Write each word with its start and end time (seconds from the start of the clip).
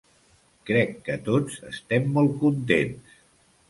Crec 0.69 0.95
que 1.09 1.19
tots 1.29 1.61
estem 1.71 2.11
molt 2.19 2.37
contents. 2.47 3.19